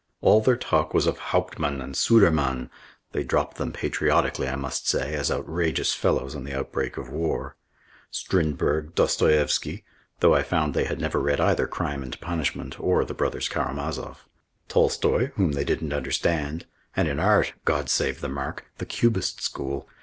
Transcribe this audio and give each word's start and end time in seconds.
All 0.19 0.41
their 0.41 0.57
talk 0.57 0.95
was 0.95 1.05
of 1.05 1.19
Hauptmann 1.29 1.79
and 1.79 1.95
Sudermann 1.95 2.71
(they 3.11 3.23
dropped 3.23 3.57
them 3.57 3.71
patriotically, 3.71 4.47
I 4.47 4.55
must 4.55 4.89
say, 4.89 5.13
as 5.13 5.29
outrageous 5.29 5.93
fellows, 5.93 6.35
on 6.35 6.43
the 6.43 6.55
outbreak 6.57 6.97
of 6.97 7.09
war), 7.11 7.55
Strindberg, 8.09 8.95
Dostoievsky 8.95 9.83
though 10.19 10.33
I 10.33 10.41
found 10.41 10.73
they 10.73 10.85
had 10.85 10.99
never 10.99 11.19
read 11.19 11.39
either 11.39 11.67
"Crime 11.67 12.01
and 12.01 12.19
Punishment" 12.19 12.79
or 12.79 13.05
"The 13.05 13.13
Brothers 13.13 13.47
Karamazoff" 13.47 14.27
Tolstoi, 14.67 15.33
whom 15.35 15.51
they 15.51 15.63
didn't 15.63 15.93
understand; 15.93 16.65
and 16.95 17.07
in 17.07 17.19
art 17.19 17.53
God 17.63 17.87
save 17.87 18.21
the 18.21 18.27
mark! 18.29 18.65
the 18.79 18.87
Cubist 18.87 19.39
school. 19.41 19.87